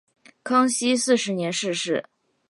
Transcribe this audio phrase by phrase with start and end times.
[0.43, 2.03] 康熙四十年逝世。